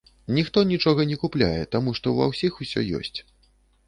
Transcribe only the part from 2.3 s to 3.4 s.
ўсіх усё ёсць.